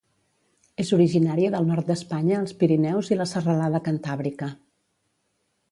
[0.83, 4.53] És originària del nord d'Espanya als Pirineus i la serralada Cantàbrica.